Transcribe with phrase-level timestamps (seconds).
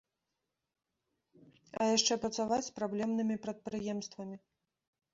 [1.79, 4.37] А яшчэ працаваць з праблемнымі прадпрыемствамі.